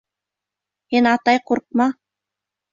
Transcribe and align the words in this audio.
—Һин, 0.95 1.11
атай, 1.13 1.43
ҡурҡма. 1.53 1.91